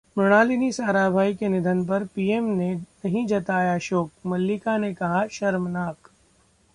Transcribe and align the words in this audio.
मृणालिनी 0.17 0.71
साराभाई 0.71 1.33
के 1.33 1.47
निधन 1.47 1.83
पर 1.85 2.05
पीएम 2.05 2.43
ने 2.51 2.73
नहीं 2.75 3.25
जताया 3.27 3.77
शोक, 3.79 4.11
मल्लिका 4.25 4.77
ने 4.77 4.93
कहा- 4.93 5.27
'शर्मनाक' 5.27 6.11